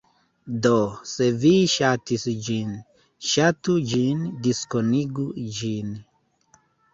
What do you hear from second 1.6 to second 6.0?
ŝatis ĝin, ŝatu ĝin diskonigu ĝin